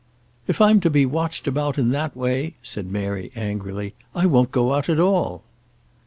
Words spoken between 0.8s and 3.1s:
be watched about in that way," said